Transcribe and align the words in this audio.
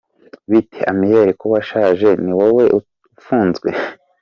«Bite 0.51 0.79
Amiel, 0.91 1.29
ko 1.39 1.45
washaje, 1.53 2.09
ni 2.23 2.33
wowe 2.39 2.63
ufunzwe»? 2.79 3.69